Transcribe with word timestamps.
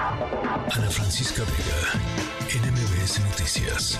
Ana 0.00 0.88
Francisca 0.90 1.42
Vega, 1.42 2.64
NMBS 2.64 3.18
Noticias. 3.18 3.98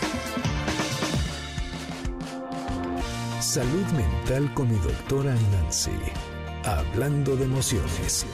Salud 3.41 3.85
mental 3.97 4.55
con 4.55 4.71
mi 4.71 4.79
doctora 4.79 5.35
Nancy. 5.51 5.91
Hablando 6.65 7.35
de 7.35 7.47
emociones. 7.47 8.25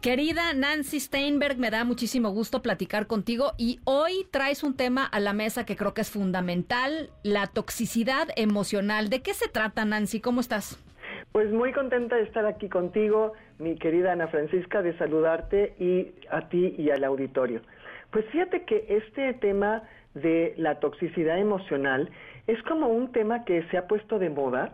Querida 0.00 0.54
Nancy 0.54 0.98
Steinberg, 1.00 1.58
me 1.58 1.70
da 1.70 1.84
muchísimo 1.84 2.30
gusto 2.30 2.62
platicar 2.62 3.06
contigo 3.06 3.52
y 3.58 3.80
hoy 3.84 4.26
traes 4.30 4.62
un 4.62 4.72
tema 4.72 5.04
a 5.04 5.20
la 5.20 5.34
mesa 5.34 5.66
que 5.66 5.76
creo 5.76 5.92
que 5.92 6.00
es 6.00 6.08
fundamental, 6.08 7.10
la 7.22 7.46
toxicidad 7.48 8.28
emocional. 8.36 9.10
¿De 9.10 9.20
qué 9.20 9.34
se 9.34 9.48
trata, 9.48 9.84
Nancy? 9.84 10.20
¿Cómo 10.20 10.40
estás? 10.40 10.78
Pues 11.32 11.50
muy 11.50 11.72
contenta 11.72 12.16
de 12.16 12.22
estar 12.22 12.46
aquí 12.46 12.68
contigo, 12.68 13.32
mi 13.58 13.76
querida 13.76 14.12
Ana 14.12 14.28
Francisca, 14.28 14.82
de 14.82 14.96
saludarte 14.98 15.74
y 15.78 16.12
a 16.30 16.48
ti 16.48 16.74
y 16.78 16.90
al 16.90 17.04
auditorio. 17.04 17.60
Pues 18.10 18.24
fíjate 18.26 18.64
que 18.64 18.86
este 18.88 19.34
tema 19.34 19.82
de 20.14 20.54
la 20.56 20.80
toxicidad 20.80 21.38
emocional 21.38 22.10
es 22.46 22.60
como 22.62 22.88
un 22.88 23.12
tema 23.12 23.44
que 23.44 23.62
se 23.64 23.76
ha 23.76 23.86
puesto 23.86 24.18
de 24.18 24.30
moda 24.30 24.72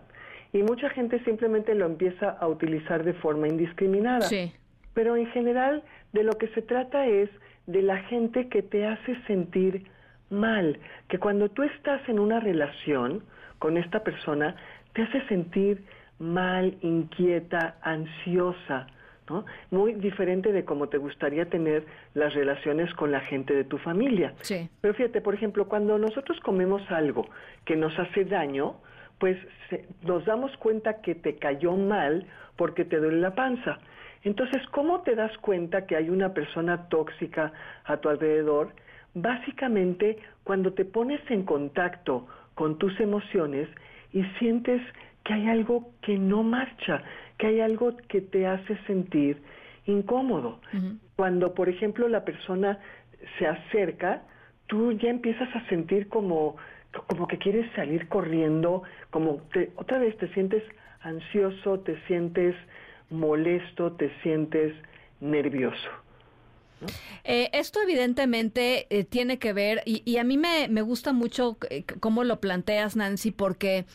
y 0.53 0.63
mucha 0.63 0.89
gente 0.91 1.19
simplemente 1.25 1.75
lo 1.75 1.87
empieza 1.87 2.31
a 2.31 2.47
utilizar 2.47 3.03
de 3.03 3.15
forma 3.15 3.49
indiscriminada. 3.49 4.23
Sí. 4.23 4.53
Pero 4.95 5.17
en 5.17 5.27
general 5.33 5.83
de 6.13 6.23
lo 6.23 6.33
que 6.39 6.47
se 6.49 6.63
trata 6.63 7.07
es 7.07 7.29
de 7.67 7.83
la 7.83 7.99
gente 8.05 8.49
que 8.49 8.63
te 8.63 8.87
hace 8.87 9.21
sentir 9.27 9.85
mal, 10.31 10.79
que 11.09 11.19
cuando 11.19 11.49
tú 11.49 11.65
estás 11.65 12.09
en 12.09 12.21
una 12.21 12.39
relación 12.39 13.25
con 13.59 13.77
esta 13.77 14.05
persona, 14.05 14.55
te 14.93 15.03
hace 15.03 15.27
sentir 15.27 15.83
mal, 16.19 16.77
inquieta, 16.81 17.77
ansiosa, 17.83 18.87
¿no? 19.29 19.45
Muy 19.71 19.95
diferente 19.95 20.53
de 20.53 20.65
cómo 20.65 20.89
te 20.89 20.99
gustaría 20.99 21.49
tener 21.49 21.85
las 22.15 22.35
relaciones 22.35 22.93
con 22.95 23.11
la 23.11 23.21
gente 23.21 23.55
de 23.55 23.65
tu 23.65 23.79
familia. 23.79 24.35
Sí. 24.43 24.69
Pero 24.81 24.95
fíjate, 24.95 25.21
por 25.21 25.35
ejemplo, 25.35 25.67
cuando 25.69 25.99
nosotros 25.99 26.39
comemos 26.41 26.83
algo 26.91 27.27
que 27.65 27.77
nos 27.77 27.99
hace 27.99 28.25
daño, 28.25 28.77
pues 29.19 29.39
se, 29.71 29.87
nos 30.03 30.25
damos 30.25 30.55
cuenta 30.59 31.01
que 31.01 31.15
te 31.15 31.37
cayó 31.37 31.73
mal 31.77 32.27
porque 32.57 32.85
te 32.85 32.99
duele 32.99 33.21
la 33.21 33.35
panza. 33.35 33.79
Entonces, 34.23 34.63
¿cómo 34.71 35.03
te 35.03 35.15
das 35.15 35.37
cuenta 35.39 35.87
que 35.87 35.97
hay 35.97 36.09
una 36.09 36.33
persona 36.33 36.89
tóxica 36.89 37.53
a 37.85 37.99
tu 37.99 38.09
alrededor? 38.09 38.73
Básicamente, 39.15 40.19
cuando 40.45 40.73
te 40.73 40.85
pones 40.85 41.21
en 41.31 41.45
contacto 41.45 42.27
con 42.55 42.79
tus 42.79 42.99
emociones 43.01 43.69
y 44.13 44.23
sientes 44.39 44.81
que 45.25 45.33
hay 45.33 45.49
algo 45.49 45.91
que 46.03 46.19
no 46.19 46.43
marcha, 46.43 47.03
que 47.39 47.47
hay 47.49 47.61
algo 47.61 47.97
que 48.09 48.21
te 48.21 48.47
hace 48.47 48.77
sentir 48.87 49.43
incómodo. 49.87 50.61
Cuando, 51.17 51.55
por 51.55 51.69
ejemplo, 51.69 52.09
la 52.09 52.25
persona 52.25 52.79
se 53.39 53.47
acerca, 53.47 54.23
tú 54.67 54.93
ya 54.93 55.11
empiezas 55.11 55.55
a 55.55 55.67
sentir 55.69 56.09
como, 56.09 56.57
como 57.09 57.27
que 57.27 57.39
quieres 57.39 57.71
salir 57.75 58.09
corriendo, 58.09 58.83
como 59.11 59.37
te, 59.53 59.73
otra 59.77 59.99
vez 59.99 60.17
te 60.19 60.29
sientes 60.29 60.63
ansioso, 61.01 61.81
te 61.81 61.99
sientes 62.07 62.55
molesto, 63.11 63.93
te 63.93 64.11
sientes 64.23 64.75
nervioso. 65.21 66.04
Eh, 67.25 67.51
esto 67.53 67.81
evidentemente 67.83 68.87
eh, 68.91 69.05
tiene 69.05 69.39
que 69.39 69.53
ver, 69.53 69.83
y, 69.85 70.03
y 70.05 70.19
a 70.19 70.25
mí 70.25 70.37
me, 70.37 70.69
me 70.69 70.83
gusta 70.83 71.13
mucho 71.13 71.57
eh, 71.71 71.85
cómo 72.01 72.25
lo 72.25 72.41
planteas, 72.41 72.97
Nancy, 72.97 73.31
porque 73.31 73.87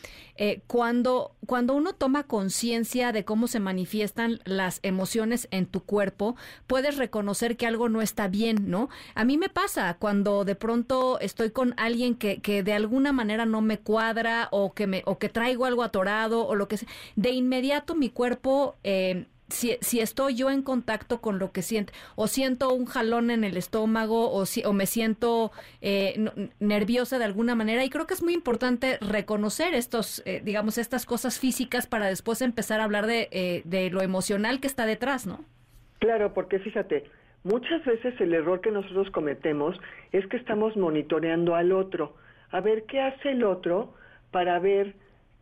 eh, 0.42 0.62
cuando, 0.66 1.36
cuando 1.46 1.74
uno 1.74 1.94
toma 1.94 2.22
conciencia 2.22 3.12
de 3.12 3.26
cómo 3.26 3.46
se 3.46 3.60
manifiestan 3.60 4.40
las 4.46 4.80
emociones 4.82 5.48
en 5.50 5.66
tu 5.66 5.84
cuerpo, 5.84 6.34
puedes 6.66 6.96
reconocer 6.96 7.58
que 7.58 7.66
algo 7.66 7.90
no 7.90 8.00
está 8.00 8.26
bien, 8.26 8.70
¿no? 8.70 8.88
A 9.14 9.26
mí 9.26 9.36
me 9.36 9.50
pasa 9.50 9.98
cuando 9.98 10.46
de 10.46 10.54
pronto 10.54 11.20
estoy 11.20 11.50
con 11.50 11.74
alguien 11.76 12.14
que, 12.14 12.40
que 12.40 12.62
de 12.62 12.72
alguna 12.72 13.12
manera 13.12 13.44
no 13.44 13.60
me 13.60 13.80
cuadra 13.80 14.48
o 14.50 14.72
que, 14.72 14.86
me, 14.86 15.02
o 15.04 15.18
que 15.18 15.28
traigo 15.28 15.66
algo 15.66 15.82
atorado 15.82 16.46
o 16.46 16.54
lo 16.54 16.68
que 16.68 16.78
sea, 16.78 16.88
de 17.16 17.30
inmediato 17.30 17.94
mi 17.94 18.08
cuerpo... 18.08 18.76
Eh, 18.82 19.26
si, 19.50 19.76
si 19.80 20.00
estoy 20.00 20.34
yo 20.34 20.50
en 20.50 20.62
contacto 20.62 21.20
con 21.20 21.38
lo 21.38 21.52
que 21.52 21.62
siento, 21.62 21.92
o 22.16 22.26
siento 22.26 22.72
un 22.72 22.86
jalón 22.86 23.30
en 23.30 23.44
el 23.44 23.56
estómago, 23.56 24.32
o, 24.32 24.46
si, 24.46 24.64
o 24.64 24.72
me 24.72 24.86
siento 24.86 25.52
eh, 25.80 26.30
nerviosa 26.58 27.18
de 27.18 27.24
alguna 27.24 27.54
manera, 27.54 27.84
y 27.84 27.90
creo 27.90 28.06
que 28.06 28.14
es 28.14 28.22
muy 28.22 28.34
importante 28.34 28.98
reconocer 29.00 29.74
estos, 29.74 30.22
eh, 30.26 30.40
digamos, 30.44 30.78
estas 30.78 31.06
cosas 31.06 31.38
físicas 31.38 31.86
para 31.86 32.06
después 32.06 32.42
empezar 32.42 32.80
a 32.80 32.84
hablar 32.84 33.06
de, 33.06 33.28
eh, 33.32 33.62
de 33.64 33.90
lo 33.90 34.02
emocional 34.02 34.60
que 34.60 34.66
está 34.66 34.86
detrás, 34.86 35.26
¿no? 35.26 35.44
Claro, 35.98 36.32
porque 36.32 36.58
fíjate, 36.58 37.04
muchas 37.44 37.84
veces 37.84 38.18
el 38.20 38.32
error 38.34 38.60
que 38.60 38.70
nosotros 38.70 39.10
cometemos 39.10 39.78
es 40.12 40.26
que 40.28 40.36
estamos 40.36 40.76
monitoreando 40.76 41.54
al 41.54 41.72
otro, 41.72 42.16
a 42.50 42.60
ver 42.60 42.84
qué 42.84 43.00
hace 43.00 43.32
el 43.32 43.44
otro 43.44 43.94
para 44.30 44.58
ver 44.58 44.94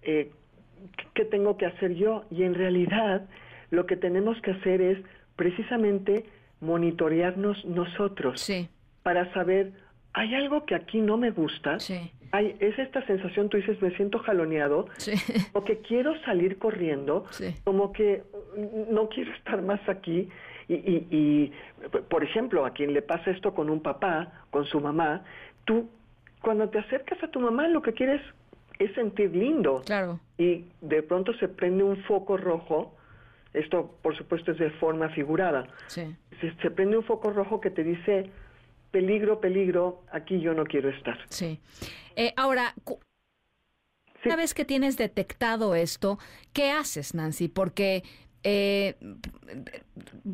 eh, 0.02 0.30
qué 1.14 1.24
tengo 1.24 1.56
que 1.56 1.66
hacer 1.66 1.94
yo. 1.94 2.24
Y 2.30 2.42
en 2.42 2.54
realidad 2.54 3.26
lo 3.70 3.86
que 3.86 3.96
tenemos 3.96 4.40
que 4.42 4.52
hacer 4.52 4.80
es 4.80 4.98
precisamente 5.36 6.24
monitorearnos 6.60 7.64
nosotros 7.64 8.40
Sí, 8.40 8.68
para 9.02 9.32
saber, 9.32 9.72
hay 10.12 10.34
algo 10.34 10.64
que 10.66 10.74
aquí 10.74 11.00
no 11.00 11.16
me 11.16 11.30
gusta, 11.30 11.78
sí, 11.80 12.10
hay, 12.32 12.56
es 12.60 12.78
esta 12.78 13.04
sensación, 13.06 13.48
tú 13.48 13.56
dices, 13.56 13.80
me 13.80 13.90
siento 13.96 14.18
jaloneado, 14.18 14.86
sí, 14.98 15.12
o 15.54 15.64
que 15.64 15.78
quiero 15.78 16.18
salir 16.24 16.58
corriendo, 16.58 17.24
Sí. 17.30 17.54
como 17.64 17.92
que 17.92 18.22
mm, 18.56 18.92
no 18.94 19.08
quiero 19.08 19.32
estar 19.34 19.62
más 19.62 19.80
aquí. 19.88 20.28
Y, 20.70 20.74
y, 20.74 21.06
y, 21.10 21.52
por 22.10 22.22
ejemplo, 22.22 22.66
a 22.66 22.72
quien 22.74 22.92
le 22.92 23.00
pasa 23.00 23.30
esto 23.30 23.54
con 23.54 23.70
un 23.70 23.80
papá, 23.80 24.44
con 24.50 24.66
su 24.66 24.78
mamá, 24.80 25.24
tú 25.64 25.88
cuando 26.42 26.68
te 26.68 26.78
acercas 26.78 27.22
a 27.22 27.28
tu 27.28 27.40
mamá 27.40 27.68
lo 27.68 27.80
que 27.80 27.94
quieres 27.94 28.20
es 28.78 28.94
sentir 28.94 29.34
lindo. 29.34 29.82
claro. 29.86 30.20
Y 30.36 30.66
de 30.82 31.02
pronto 31.02 31.32
se 31.34 31.48
prende 31.48 31.82
un 31.84 31.96
foco 32.04 32.36
rojo, 32.36 32.94
esto 33.54 33.98
por 34.03 34.16
supuesto 34.16 34.53
es 34.53 34.59
de 34.59 34.70
forma 34.72 35.09
figurada, 35.10 35.66
Sí. 35.86 36.14
se, 36.41 36.54
se 36.62 36.70
prende 36.70 36.97
un 36.97 37.04
foco 37.04 37.31
rojo 37.31 37.60
que 37.60 37.70
te 37.70 37.82
dice, 37.84 38.31
peligro, 38.91 39.41
peligro, 39.41 40.03
aquí 40.12 40.41
yo 40.41 40.54
no 40.54 40.64
quiero 40.64 40.88
estar. 40.91 41.19
Sí. 41.28 41.60
Eh, 42.16 42.32
ahora, 42.36 42.75
una 44.25 44.36
vez 44.36 44.53
que 44.54 44.64
tienes 44.64 44.97
detectado 44.97 45.75
esto, 45.75 46.19
¿qué 46.53 46.70
haces, 46.70 47.14
Nancy? 47.14 47.48
Porque 47.48 48.03
eh, 48.48 48.94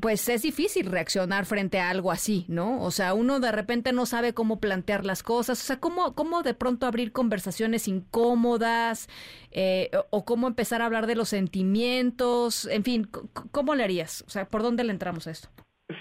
pues 0.00 0.28
es 0.28 0.42
difícil 0.42 0.90
reaccionar 0.90 1.46
frente 1.46 1.80
a 1.80 1.90
algo 1.90 2.12
así, 2.12 2.44
¿no? 2.48 2.82
O 2.82 2.90
sea, 2.90 3.14
uno 3.14 3.40
de 3.40 3.50
repente 3.50 3.92
no 3.92 4.06
sabe 4.06 4.34
cómo 4.34 4.60
plantear 4.60 5.04
las 5.04 5.22
cosas, 5.22 5.60
o 5.60 5.64
sea, 5.64 5.80
cómo, 5.80 6.14
cómo 6.14 6.42
de 6.42 6.54
pronto 6.54 6.86
abrir 6.86 7.10
conversaciones 7.10 7.88
incómodas 7.88 9.08
eh, 9.50 9.90
o, 10.10 10.18
o 10.18 10.24
cómo 10.24 10.46
empezar 10.46 10.80
a 10.80 10.86
hablar 10.86 11.06
de 11.06 11.16
los 11.16 11.28
sentimientos, 11.28 12.66
en 12.66 12.84
fin, 12.84 13.08
¿cómo 13.50 13.74
le 13.74 13.82
harías? 13.82 14.22
O 14.26 14.30
sea, 14.30 14.46
¿por 14.46 14.62
dónde 14.62 14.84
le 14.84 14.92
entramos 14.92 15.26
a 15.26 15.32
esto? 15.32 15.48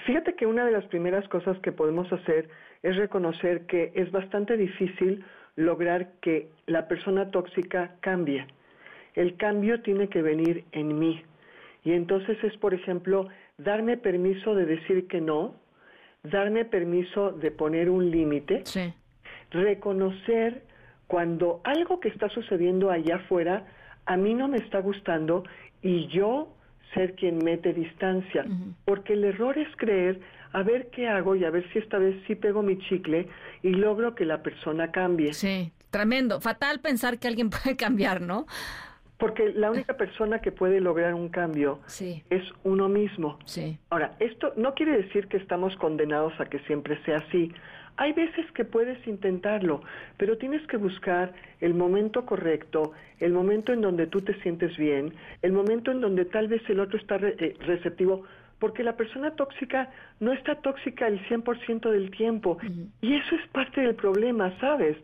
Fíjate 0.06 0.36
que 0.36 0.46
una 0.46 0.66
de 0.66 0.72
las 0.72 0.86
primeras 0.86 1.28
cosas 1.30 1.58
que 1.60 1.72
podemos 1.72 2.12
hacer 2.12 2.50
es 2.84 2.96
reconocer 2.96 3.66
que 3.66 3.92
es 3.96 4.12
bastante 4.12 4.56
difícil 4.58 5.26
lograr 5.56 6.14
que 6.22 6.50
la 6.68 6.88
persona 6.88 7.32
tóxica 7.32 7.96
cambie. 8.02 8.46
El 9.16 9.38
cambio 9.38 9.82
tiene 9.82 10.10
que 10.10 10.22
venir 10.22 10.66
en 10.72 11.00
mí. 11.00 11.24
Y 11.84 11.92
entonces 11.92 12.38
es, 12.44 12.56
por 12.58 12.74
ejemplo, 12.74 13.28
darme 13.58 13.98
permiso 13.98 14.56
de 14.56 14.66
decir 14.66 15.08
que 15.08 15.22
no, 15.22 15.56
darme 16.24 16.66
permiso 16.66 17.32
de 17.32 17.52
poner 17.52 17.90
un 17.90 18.10
límite, 18.10 18.62
Sí, 18.66 18.94
reconocer 19.52 20.64
cuando 21.08 21.62
algo 21.64 22.00
que 22.00 22.10
está 22.10 22.30
sucediendo 22.30 22.90
allá 22.90 23.18
afuera 23.18 23.66
a 24.06 24.18
mí 24.18 24.34
no 24.34 24.48
me 24.48 24.58
está 24.58 24.80
gustando 24.80 25.44
y 25.82 26.08
yo 26.08 26.54
ser 26.94 27.16
quien 27.16 27.38
mete 27.38 27.74
distancia. 27.74 28.46
Porque 28.86 29.14
el 29.14 29.24
error 29.24 29.58
es 29.58 29.68
creer, 29.78 30.20
a 30.52 30.62
ver 30.62 30.90
qué 30.92 31.08
hago 31.08 31.36
y 31.36 31.44
a 31.44 31.50
ver 31.50 31.68
si 31.72 31.80
esta 31.80 31.98
vez 31.98 32.16
sí 32.28 32.36
pego 32.36 32.62
mi 32.62 32.78
chicle 32.78 33.28
y 33.64 33.70
logro 33.70 34.14
que 34.14 34.26
la 34.26 34.44
persona 34.44 34.92
cambie. 34.92 35.34
sí, 35.34 35.72
tremendo. 35.90 36.40
Fatal 36.42 36.80
pensar 36.82 37.18
que 37.20 37.28
alguien 37.28 37.50
puede 37.64 37.76
cambiar, 37.76 38.22
¿no? 38.22 38.46
Porque 39.18 39.52
la 39.54 39.72
única 39.72 39.96
persona 39.96 40.40
que 40.40 40.52
puede 40.52 40.82
lograr 40.82 41.14
un 41.14 41.30
cambio 41.30 41.80
Sí, 41.88 42.24
es 42.30 42.44
uno 42.64 42.90
mismo. 42.90 43.38
sí, 43.46 43.78
Ahora, 43.90 44.16
esto 44.20 44.54
no 44.58 44.74
quiere 44.74 44.98
decir 44.98 45.28
que 45.28 45.38
estamos 45.38 45.76
condenados 45.78 46.34
a 46.40 46.46
que 46.46 46.60
siempre 46.60 47.02
sea 47.06 47.18
así. 47.18 47.52
Hay 47.96 48.12
veces 48.14 48.52
que 48.54 48.66
puedes 48.66 49.06
intentarlo, 49.08 49.82
pero 50.18 50.38
tienes 50.40 50.66
que 50.66 50.78
buscar 50.78 51.32
el 51.62 51.76
momento 51.76 52.26
correcto, 52.26 52.92
el 53.20 53.34
momento 53.34 53.72
en 53.72 53.82
donde 53.82 54.08
tú 54.08 54.22
te 54.22 54.34
sientes 54.42 54.76
bien, 54.78 55.14
el 55.44 55.54
momento 55.54 55.92
en 55.92 56.02
donde 56.02 56.26
tal 56.26 56.48
vez 56.48 56.68
el 56.70 56.80
otro 56.80 56.98
está 56.98 57.20
re- 57.20 57.36
eh, 57.38 57.56
receptivo, 57.60 58.24
porque 58.58 58.82
la 58.84 58.98
persona 58.98 59.36
tóxica 59.36 59.92
no 60.20 60.34
está 60.34 60.56
tóxica 60.56 61.08
el 61.08 61.20
100% 61.28 61.92
del 61.92 62.10
tiempo. 62.10 62.58
Y 63.02 63.14
eso 63.16 63.36
es 63.36 63.48
parte 63.50 63.82
del 63.82 63.94
problema, 63.94 64.58
¿sabes? 64.60 64.98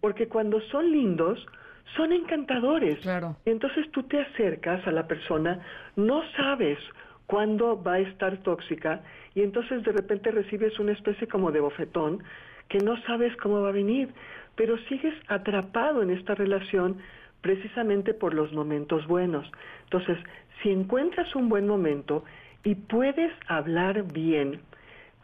Porque 0.00 0.28
cuando 0.28 0.60
son 0.70 0.92
lindos, 0.92 1.44
son 1.94 2.12
encantadores. 2.12 2.98
Claro. 3.00 3.36
Entonces 3.44 3.90
tú 3.92 4.02
te 4.04 4.20
acercas 4.20 4.86
a 4.86 4.92
la 4.92 5.06
persona, 5.06 5.60
no 5.96 6.22
sabes 6.36 6.78
cuándo 7.26 7.82
va 7.82 7.94
a 7.94 7.98
estar 8.00 8.38
tóxica 8.38 9.02
y 9.34 9.42
entonces 9.42 9.82
de 9.82 9.92
repente 9.92 10.30
recibes 10.30 10.78
una 10.78 10.92
especie 10.92 11.26
como 11.26 11.52
de 11.52 11.60
bofetón 11.60 12.22
que 12.68 12.78
no 12.78 13.00
sabes 13.02 13.36
cómo 13.36 13.62
va 13.62 13.68
a 13.68 13.72
venir, 13.72 14.08
pero 14.56 14.76
sigues 14.88 15.14
atrapado 15.28 16.02
en 16.02 16.10
esta 16.10 16.34
relación 16.34 16.98
precisamente 17.40 18.14
por 18.14 18.34
los 18.34 18.52
momentos 18.52 19.06
buenos. 19.06 19.48
Entonces, 19.84 20.18
si 20.62 20.70
encuentras 20.70 21.34
un 21.36 21.48
buen 21.48 21.66
momento 21.66 22.24
y 22.64 22.74
puedes 22.74 23.32
hablar 23.46 24.02
bien, 24.12 24.60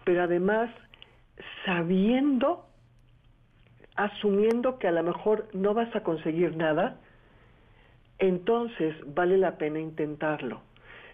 pero 0.04 0.22
además 0.22 0.70
sabiendo, 1.64 2.64
asumiendo 3.96 4.78
que 4.78 4.88
a 4.88 4.92
lo 4.92 5.02
mejor 5.02 5.48
no 5.52 5.74
vas 5.74 5.94
a 5.94 6.02
conseguir 6.02 6.56
nada, 6.56 6.96
entonces 8.18 8.94
vale 9.14 9.36
la 9.36 9.58
pena 9.58 9.80
intentarlo. 9.80 10.62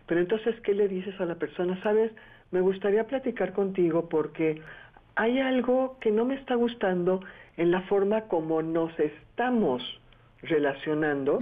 Pero 0.06 0.20
entonces, 0.20 0.58
¿qué 0.62 0.74
le 0.74 0.88
dices 0.88 1.18
a 1.20 1.24
la 1.24 1.34
persona? 1.34 1.80
Sabes, 1.82 2.12
me 2.50 2.60
gustaría 2.60 3.06
platicar 3.06 3.52
contigo 3.52 4.08
porque 4.08 4.62
hay 5.16 5.38
algo 5.40 5.98
que 6.00 6.10
no 6.10 6.24
me 6.24 6.34
está 6.34 6.54
gustando 6.54 7.20
en 7.56 7.70
la 7.70 7.82
forma 7.82 8.22
como 8.22 8.62
nos 8.62 8.98
estamos 8.98 9.82
relacionando. 10.42 11.40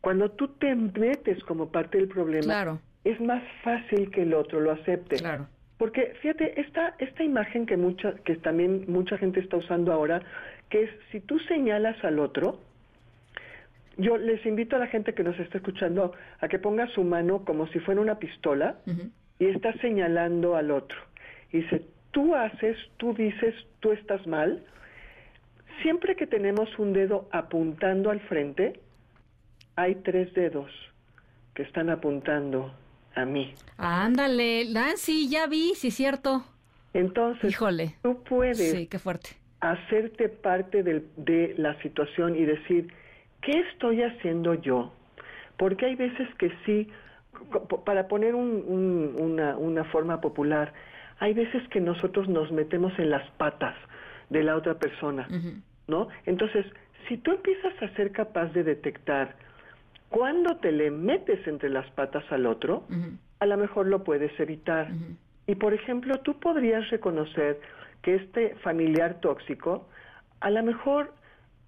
Cuando 0.00 0.30
tú 0.30 0.48
te 0.48 0.74
metes 0.74 1.42
como 1.44 1.70
parte 1.70 1.98
del 1.98 2.08
problema, 2.08 2.80
es 3.04 3.20
más 3.20 3.42
fácil 3.62 4.10
que 4.10 4.22
el 4.22 4.34
otro 4.34 4.60
lo 4.60 4.70
acepte. 4.72 5.16
Claro. 5.16 5.48
Porque 5.78 6.14
fíjate, 6.20 6.60
esta, 6.60 6.94
esta 6.98 7.22
imagen 7.22 7.66
que, 7.66 7.76
mucha, 7.76 8.14
que 8.24 8.36
también 8.36 8.84
mucha 8.88 9.16
gente 9.16 9.40
está 9.40 9.56
usando 9.56 9.92
ahora, 9.92 10.22
que 10.68 10.84
es 10.84 10.90
si 11.10 11.20
tú 11.20 11.38
señalas 11.40 12.02
al 12.04 12.18
otro, 12.18 12.60
yo 13.96 14.16
les 14.16 14.44
invito 14.46 14.76
a 14.76 14.78
la 14.78 14.86
gente 14.86 15.12
que 15.14 15.24
nos 15.24 15.38
está 15.38 15.58
escuchando 15.58 16.12
a 16.40 16.48
que 16.48 16.58
ponga 16.58 16.86
su 16.88 17.02
mano 17.02 17.44
como 17.44 17.66
si 17.68 17.80
fuera 17.80 18.00
una 18.00 18.18
pistola 18.18 18.76
y 19.38 19.46
está 19.46 19.72
señalando 19.80 20.56
al 20.56 20.70
otro. 20.70 20.96
Y 21.52 21.62
dice, 21.62 21.84
tú 22.12 22.34
haces, 22.34 22.76
tú 22.96 23.14
dices, 23.14 23.54
tú 23.80 23.92
estás 23.92 24.26
mal. 24.26 24.64
Siempre 25.82 26.16
que 26.16 26.26
tenemos 26.26 26.68
un 26.78 26.92
dedo 26.92 27.28
apuntando 27.32 28.10
al 28.10 28.20
frente, 28.20 28.80
hay 29.74 29.96
tres 29.96 30.32
dedos 30.34 30.70
que 31.54 31.62
están 31.62 31.90
apuntando 31.90 32.72
a 33.14 33.24
mí. 33.24 33.54
Ándale, 33.78 34.66
Nancy, 34.70 35.28
ya 35.28 35.46
vi, 35.46 35.74
sí 35.74 35.88
es 35.88 35.94
cierto. 35.94 36.44
Entonces, 36.94 37.50
Híjole. 37.50 37.94
tú 38.02 38.22
puedes 38.22 38.58
sí, 38.58 38.86
qué 38.86 38.98
fuerte. 38.98 39.30
Hacerte 39.60 40.28
parte 40.28 40.82
de 40.82 41.54
la 41.58 41.80
situación 41.82 42.36
y 42.36 42.44
decir, 42.44 42.92
¿qué 43.42 43.52
estoy 43.72 44.02
haciendo 44.02 44.54
yo? 44.54 44.92
Porque 45.56 45.86
hay 45.86 45.96
veces 45.96 46.28
que 46.38 46.52
sí, 46.64 46.88
para 47.84 48.08
poner 48.08 48.34
una, 48.34 49.56
una 49.56 49.84
forma 49.84 50.20
popular, 50.20 50.72
hay 51.18 51.34
veces 51.34 51.66
que 51.68 51.80
nosotros 51.80 52.28
nos 52.28 52.52
metemos 52.52 52.96
en 52.98 53.10
las 53.10 53.28
patas 53.32 53.74
de 54.30 54.42
la 54.44 54.56
otra 54.56 54.74
persona, 54.78 55.26
¿no? 55.88 56.08
Entonces, 56.26 56.64
si 57.08 57.16
tú 57.16 57.32
empiezas 57.32 57.72
a 57.82 57.88
ser 57.96 58.12
capaz 58.12 58.52
de 58.52 58.62
detectar 58.62 59.34
cuando 60.10 60.56
te 60.58 60.70
le 60.72 60.90
metes 60.90 61.46
entre 61.46 61.68
las 61.70 61.90
patas 61.92 62.24
al 62.30 62.46
otro, 62.46 62.84
a 63.40 63.46
lo 63.46 63.56
mejor 63.56 63.86
lo 63.86 64.04
puedes 64.04 64.38
evitar. 64.38 64.88
Y 65.46 65.54
por 65.54 65.72
ejemplo, 65.74 66.20
tú 66.20 66.38
podrías 66.38 66.88
reconocer 66.90 67.58
que 68.02 68.16
este 68.16 68.54
familiar 68.56 69.20
tóxico 69.20 69.88
a 70.40 70.50
lo 70.50 70.62
mejor 70.62 71.12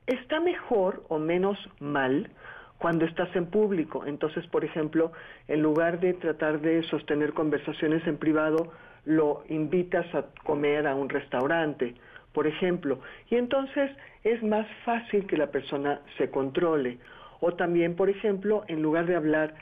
está 0.07 0.41
mejor 0.41 1.05
o 1.09 1.19
menos 1.19 1.59
mal 1.81 2.31
cuando 2.79 3.05
estás 3.05 3.35
en 3.37 3.47
público. 3.47 4.07
Entonces, 4.07 4.47
por 4.47 4.65
ejemplo, 4.65 5.13
en 5.49 5.63
lugar 5.63 6.01
de 6.01 6.15
tratar 6.15 6.61
de 6.61 6.83
sostener 6.85 7.33
conversaciones 7.33 8.07
en 8.07 8.17
privado, 8.17 8.73
lo 9.05 9.45
invitas 9.49 10.13
a 10.15 10.27
comer 10.45 10.87
a 10.87 10.95
un 10.95 11.09
restaurante, 11.09 11.95
por 12.33 12.47
ejemplo. 12.47 13.01
Y 13.29 13.37
entonces 13.37 13.91
es 14.25 14.43
más 14.43 14.67
fácil 14.85 15.27
que 15.27 15.37
la 15.37 15.49
persona 15.49 16.01
se 16.17 16.31
controle. 16.31 16.99
O 17.41 17.55
también, 17.55 17.97
por 17.97 18.09
ejemplo, 18.09 18.65
en 18.69 18.83
lugar 18.83 19.07
de 19.07 19.17
hablar, 19.17 19.55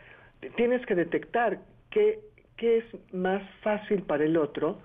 tienes 0.57 0.85
que 0.87 0.95
detectar 0.95 1.59
qué, 1.91 2.21
qué 2.57 2.79
es 2.79 2.85
más 3.13 3.43
fácil 3.63 4.03
para 4.03 4.25
el 4.25 4.37
otro, 4.37 4.79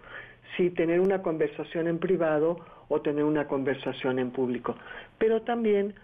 si 0.56 0.70
tener 0.70 1.00
una 1.00 1.22
conversación 1.22 1.88
en 1.88 2.00
privado 2.00 2.60
o 2.90 3.02
tener 3.02 3.24
una 3.24 3.48
conversación 3.48 4.20
en 4.20 4.32
público. 4.32 4.76
Pero 5.18 5.42
también, 5.42 5.96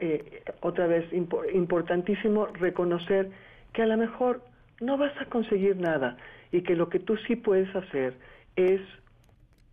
eh, 0.00 0.42
otra 0.60 0.86
vez, 0.86 1.06
importantísimo 1.12 2.46
reconocer 2.46 3.30
que 3.72 3.82
a 3.82 3.86
lo 3.86 3.96
mejor 3.96 4.42
no 4.80 4.96
vas 4.96 5.12
a 5.20 5.26
conseguir 5.26 5.76
nada 5.76 6.16
y 6.52 6.62
que 6.62 6.76
lo 6.76 6.88
que 6.88 6.98
tú 6.98 7.16
sí 7.26 7.36
puedes 7.36 7.74
hacer 7.74 8.14
es 8.56 8.80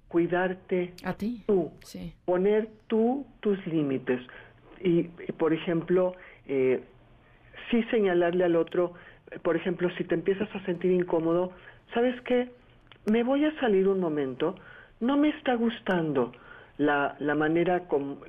cuidarte 0.08 0.94
a 1.04 1.14
ti 1.14 1.44
tú, 1.48 1.72
poner 2.26 2.68
tú 2.88 3.26
tus 3.40 3.66
límites 3.66 4.22
y, 4.84 5.04
por 5.38 5.54
ejemplo, 5.54 6.16
eh, 6.48 6.84
sí 7.70 7.84
señalarle 7.92 8.44
al 8.44 8.56
otro, 8.56 8.94
por 9.44 9.56
ejemplo, 9.56 9.90
si 9.98 10.04
te 10.04 10.16
empiezas 10.16 10.54
a 10.56 10.66
sentir 10.66 10.92
incómodo, 10.92 11.52
¿sabes 11.94 12.20
qué? 12.22 12.50
Me 13.06 13.24
voy 13.24 13.46
a 13.46 13.60
salir 13.60 13.88
un 13.88 14.00
momento, 14.00 14.56
no 15.00 15.18
me 15.18 15.30
está 15.30 15.56
gustando 15.56 16.32
la, 16.78 17.16
la 17.20 17.36
manera, 17.36 17.88
como, 17.88 18.20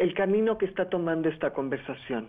el 0.00 0.14
camino 0.14 0.58
que 0.58 0.66
está 0.66 0.88
tomando 0.88 1.28
esta 1.28 1.52
conversación. 1.52 2.28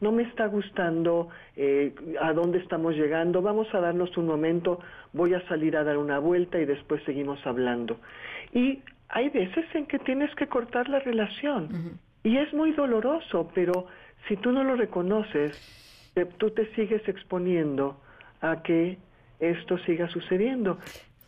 No 0.00 0.12
me 0.12 0.24
está 0.24 0.46
gustando 0.46 1.30
eh, 1.56 1.94
a 2.20 2.32
dónde 2.32 2.58
estamos 2.58 2.94
llegando, 2.94 3.40
vamos 3.40 3.72
a 3.74 3.80
darnos 3.80 4.14
un 4.18 4.26
momento, 4.26 4.80
voy 5.12 5.32
a 5.32 5.40
salir 5.48 5.76
a 5.76 5.84
dar 5.84 5.96
una 5.96 6.18
vuelta 6.18 6.58
y 6.58 6.66
después 6.66 7.02
seguimos 7.04 7.44
hablando. 7.46 7.98
Y 8.52 8.82
hay 9.08 9.30
veces 9.30 9.64
en 9.74 9.86
que 9.86 9.98
tienes 9.98 10.34
que 10.34 10.48
cortar 10.48 10.88
la 10.88 10.98
relación 10.98 11.98
y 12.22 12.36
es 12.36 12.52
muy 12.52 12.72
doloroso, 12.72 13.50
pero 13.54 13.86
si 14.28 14.36
tú 14.36 14.52
no 14.52 14.64
lo 14.64 14.76
reconoces, 14.76 15.56
tú 16.36 16.50
te 16.50 16.66
sigues 16.74 17.06
exponiendo 17.08 17.98
a 18.42 18.62
que 18.62 18.98
esto 19.40 19.78
siga 19.84 20.08
sucediendo. 20.10 20.78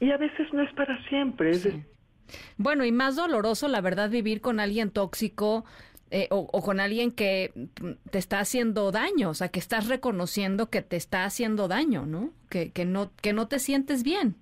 Y 0.01 0.11
a 0.11 0.17
veces 0.17 0.53
no 0.53 0.63
es 0.63 0.73
para 0.75 1.03
siempre. 1.09 1.53
Bueno, 2.57 2.85
y 2.85 2.93
más 2.93 3.17
doloroso, 3.17 3.69
la 3.69 3.81
verdad, 3.81 4.11
vivir 4.11 4.41
con 4.41 4.61
alguien 4.61 4.91
tóxico 4.91 5.65
eh, 6.11 6.29
o, 6.31 6.47
con 6.63 6.81
alguien 6.81 7.11
que 7.11 7.53
te 8.11 8.19
está 8.19 8.41
haciendo 8.41 8.91
daño, 8.93 9.31
o 9.31 9.35
sea, 9.35 9.49
que 9.49 9.59
estás 9.59 9.89
reconociendo 9.89 10.71
que 10.71 10.83
te 10.83 10.97
está 10.97 11.25
haciendo 11.25 11.69
daño, 11.69 12.07
¿no? 12.07 12.31
Que, 12.49 12.71
que 12.71 12.85
no 12.85 13.11
que 13.21 13.33
no 13.33 13.49
te 13.49 13.59
sientes 13.59 14.03
bien. 14.05 14.37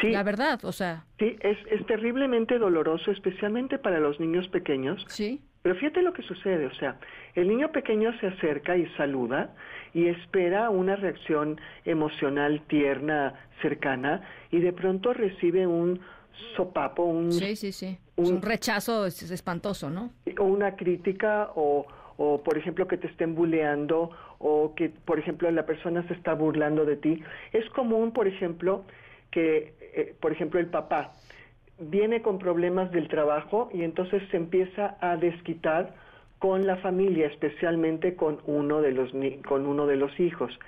Sí. 0.00 0.10
La 0.10 0.22
verdad, 0.22 0.64
o 0.64 0.70
sea. 0.70 1.04
Sí, 1.18 1.36
es, 1.40 1.58
es 1.70 1.84
terriblemente 1.86 2.58
doloroso, 2.58 3.10
especialmente 3.10 3.78
para 3.78 3.98
los 3.98 4.20
niños 4.20 4.46
pequeños. 4.48 5.04
Sí. 5.08 5.40
Pero 5.64 5.76
fíjate 5.76 6.02
lo 6.02 6.12
que 6.12 6.20
sucede, 6.20 6.66
o 6.66 6.74
sea, 6.74 6.98
el 7.34 7.48
niño 7.48 7.72
pequeño 7.72 8.12
se 8.20 8.26
acerca 8.26 8.76
y 8.76 8.86
saluda 8.98 9.54
y 9.94 10.08
espera 10.08 10.68
una 10.68 10.94
reacción 10.94 11.58
emocional 11.86 12.60
tierna, 12.68 13.32
cercana, 13.62 14.20
y 14.50 14.60
de 14.60 14.74
pronto 14.74 15.14
recibe 15.14 15.66
un 15.66 16.00
sopapo, 16.54 17.04
un... 17.04 17.32
Sí, 17.32 17.56
sí, 17.56 17.72
sí. 17.72 17.96
Un, 18.16 18.42
rechazo 18.42 19.06
es, 19.06 19.22
espantoso, 19.22 19.88
¿no? 19.88 20.10
O 20.38 20.44
una 20.44 20.76
crítica 20.76 21.48
o, 21.54 21.86
o, 22.18 22.42
por 22.42 22.58
ejemplo, 22.58 22.86
que 22.86 22.98
te 22.98 23.06
estén 23.06 23.34
buleando 23.34 24.10
o 24.40 24.74
que, 24.74 24.90
por 24.90 25.18
ejemplo, 25.18 25.50
la 25.50 25.64
persona 25.64 26.06
se 26.08 26.12
está 26.12 26.34
burlando 26.34 26.84
de 26.84 26.96
ti. 26.96 27.22
Es 27.54 27.66
común, 27.70 28.12
por 28.12 28.28
ejemplo, 28.28 28.84
que, 29.30 29.72
eh, 29.80 30.14
por 30.20 30.30
ejemplo, 30.30 30.60
el 30.60 30.66
papá 30.66 31.14
viene 31.78 32.22
con 32.22 32.38
problemas 32.38 32.90
del 32.92 33.08
trabajo 33.08 33.68
y 33.72 33.82
entonces 33.82 34.22
se 34.30 34.36
empieza 34.36 34.96
a 35.00 35.16
desquitar 35.16 35.94
con 36.38 36.66
la 36.66 36.76
familia, 36.76 37.26
especialmente 37.26 38.14
con 38.14 38.38
uno 38.46 38.80
de 38.80 38.92
los 38.92 39.10
con 39.46 39.66
uno 39.66 39.86
de 39.86 39.96
los 39.96 40.18
hijos 40.20 40.58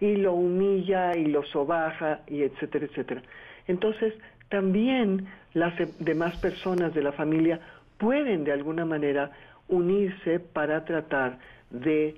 y 0.00 0.16
lo 0.16 0.32
humilla 0.32 1.16
y 1.16 1.26
lo 1.26 1.44
sobaja 1.44 2.20
y 2.26 2.42
etcétera, 2.42 2.86
etcétera. 2.86 3.22
Entonces, 3.68 4.14
también 4.48 5.26
las 5.52 5.74
demás 5.98 6.36
personas 6.38 6.94
de 6.94 7.02
la 7.02 7.12
familia 7.12 7.60
pueden 7.98 8.44
de 8.44 8.52
alguna 8.52 8.84
manera 8.84 9.30
unirse 9.68 10.40
para 10.40 10.84
tratar 10.84 11.38
de 11.70 12.16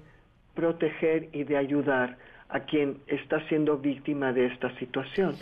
proteger 0.55 1.29
y 1.33 1.45
de 1.45 1.57
ayudar 1.57 2.17
a 2.49 2.61
quien 2.61 2.99
está 3.07 3.47
siendo 3.49 3.79
víctima 3.79 4.33
de 4.33 4.47
esta 4.47 4.75
situación. 4.79 5.35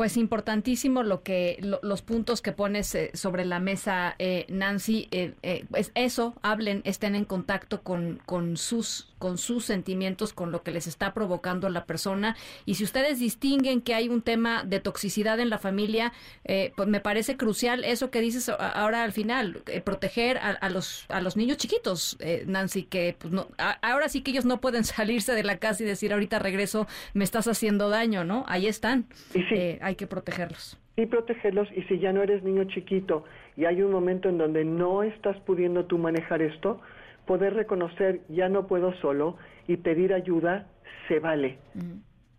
Pues 0.00 0.16
importantísimo 0.16 1.02
lo 1.02 1.22
que 1.22 1.58
los 1.60 2.00
puntos 2.00 2.40
que 2.40 2.52
pones 2.52 2.94
eh, 2.94 3.10
sobre 3.12 3.44
la 3.44 3.60
mesa, 3.60 4.14
eh, 4.18 4.46
Nancy. 4.48 5.08
Eh, 5.10 5.34
es 5.74 5.92
eso, 5.94 6.34
hablen, 6.40 6.80
estén 6.86 7.14
en 7.14 7.26
contacto 7.26 7.82
con, 7.82 8.18
con 8.24 8.56
sus 8.56 9.08
con 9.18 9.36
sus 9.36 9.66
sentimientos, 9.66 10.32
con 10.32 10.50
lo 10.50 10.62
que 10.62 10.70
les 10.70 10.86
está 10.86 11.12
provocando 11.12 11.68
la 11.68 11.84
persona. 11.84 12.38
Y 12.64 12.76
si 12.76 12.84
ustedes 12.84 13.18
distinguen 13.18 13.82
que 13.82 13.94
hay 13.94 14.08
un 14.08 14.22
tema 14.22 14.64
de 14.64 14.80
toxicidad 14.80 15.38
en 15.40 15.50
la 15.50 15.58
familia, 15.58 16.14
pues 16.42 16.88
me 16.88 17.00
parece 17.00 17.36
crucial 17.36 17.84
eso 17.84 18.10
que 18.10 18.22
dices 18.22 18.48
ahora 18.48 19.04
al 19.04 19.12
final, 19.12 19.62
proteger 19.84 20.38
a, 20.38 20.70
los 20.70 21.04
a 21.10 21.20
los 21.20 21.36
niños 21.36 21.58
chiquitos, 21.58 22.16
Nancy, 22.46 22.84
que 22.84 23.14
pues 23.18 23.30
no, 23.30 23.48
ahora 23.82 24.08
sí 24.08 24.22
que 24.22 24.30
ellos 24.30 24.46
no 24.46 24.62
pueden 24.62 24.84
salirse 24.84 25.34
de 25.34 25.42
la 25.42 25.58
casa 25.58 25.82
y 25.82 25.86
decir 25.86 26.14
ahorita 26.14 26.38
regreso, 26.38 26.86
me 27.12 27.24
estás 27.24 27.46
haciendo 27.46 27.90
daño, 27.90 28.24
¿no? 28.24 28.46
Ahí 28.48 28.68
están. 28.68 29.04
Y 29.34 29.42
hay 29.90 29.96
que 29.96 30.06
protegerlos. 30.06 30.78
Y 30.96 31.06
protegerlos, 31.06 31.68
y 31.76 31.82
si 31.82 31.98
ya 31.98 32.12
no 32.12 32.22
eres 32.22 32.42
niño 32.42 32.64
chiquito 32.64 33.24
y 33.56 33.64
hay 33.64 33.82
un 33.82 33.92
momento 33.92 34.28
en 34.28 34.38
donde 34.38 34.64
no 34.64 35.02
estás 35.02 35.38
pudiendo 35.40 35.84
tú 35.84 35.98
manejar 35.98 36.42
esto, 36.42 36.80
poder 37.26 37.54
reconocer 37.54 38.22
ya 38.28 38.48
no 38.48 38.66
puedo 38.66 38.94
solo 39.00 39.36
y 39.66 39.76
pedir 39.76 40.12
ayuda 40.14 40.66
se 41.08 41.18
vale. 41.18 41.58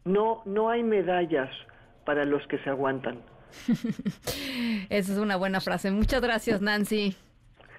No, 0.05 0.41
no 0.45 0.69
hay 0.69 0.83
medallas 0.83 1.49
para 2.05 2.25
los 2.25 2.45
que 2.47 2.57
se 2.59 2.69
aguantan. 2.69 3.19
Esa 4.89 5.13
es 5.13 5.17
una 5.17 5.35
buena 5.35 5.61
frase. 5.61 5.91
Muchas 5.91 6.21
gracias, 6.21 6.61
Nancy. 6.61 7.15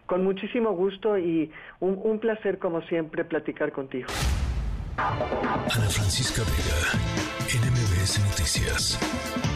Con 0.07 0.25
muchísimo 0.25 0.73
gusto 0.73 1.19
y 1.19 1.51
un, 1.81 1.99
un 2.03 2.19
placer, 2.19 2.59
como 2.59 2.83
siempre, 2.83 3.25
platicar 3.25 3.73
contigo. 3.73 4.09
Ana 4.97 5.89
Francisca 5.89 6.43
Vega, 6.43 7.01
NMBS 7.49 8.21
Noticias. 8.21 9.52